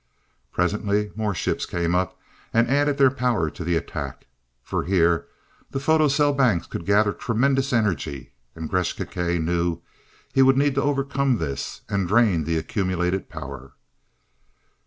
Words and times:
Presently 0.51 1.11
more 1.15 1.35
ships 1.35 1.67
came 1.67 1.93
up, 1.93 2.19
and 2.51 2.67
added 2.67 2.97
their 2.97 3.11
power 3.11 3.51
to 3.51 3.63
the 3.63 3.75
attack, 3.77 4.25
for 4.63 4.83
here, 4.85 5.27
the 5.69 5.79
photo 5.79 6.07
cell 6.07 6.33
banks 6.33 6.65
could 6.65 6.87
gather 6.87 7.13
tremendous 7.13 7.71
energy, 7.71 8.31
and 8.55 8.67
Gresth 8.67 8.97
Gkae 8.97 9.39
knew 9.39 9.81
he 10.33 10.41
would 10.41 10.57
need 10.57 10.73
to 10.73 10.81
overcome 10.81 11.37
this, 11.37 11.81
and 11.87 12.07
drain 12.07 12.45
the 12.45 12.57
accumulated 12.57 13.29
power. 13.29 13.73